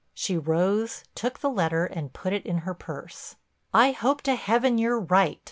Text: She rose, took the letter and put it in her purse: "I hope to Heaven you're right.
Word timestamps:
She 0.15 0.35
rose, 0.35 1.03
took 1.13 1.37
the 1.41 1.49
letter 1.51 1.85
and 1.85 2.11
put 2.11 2.33
it 2.33 2.43
in 2.43 2.57
her 2.65 2.73
purse: 2.73 3.35
"I 3.71 3.91
hope 3.91 4.23
to 4.23 4.33
Heaven 4.33 4.79
you're 4.79 4.99
right. 4.99 5.39